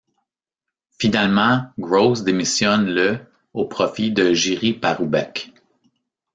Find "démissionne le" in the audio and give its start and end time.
2.23-3.19